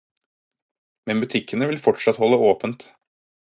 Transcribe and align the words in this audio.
Men 1.11 1.21
butikkene 1.25 1.69
vil 1.73 1.79
fortsatt 1.89 2.21
holde 2.25 2.43
åpent. 2.51 2.89